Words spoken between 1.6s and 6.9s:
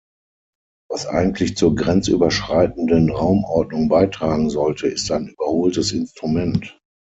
grenzüberschreitenden Raumordnung beitragen sollte, ist ein überholtes Instrument.